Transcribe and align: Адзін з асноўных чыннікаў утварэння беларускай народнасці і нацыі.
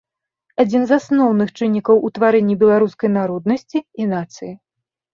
Адзін 0.63 0.81
з 0.91 0.95
асноўных 1.01 1.53
чыннікаў 1.59 2.03
утварэння 2.11 2.59
беларускай 2.65 3.15
народнасці 3.21 3.87
і 4.01 4.13
нацыі. 4.19 4.53